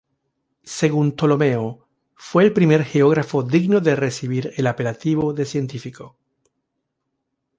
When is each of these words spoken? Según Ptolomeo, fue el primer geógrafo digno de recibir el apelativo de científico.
Según 0.63 1.11
Ptolomeo, 1.15 1.87
fue 2.15 2.45
el 2.45 2.53
primer 2.53 2.83
geógrafo 2.85 3.43
digno 3.43 3.81
de 3.81 3.95
recibir 3.95 4.51
el 4.57 4.65
apelativo 4.65 5.31
de 5.31 5.45
científico. 5.45 6.17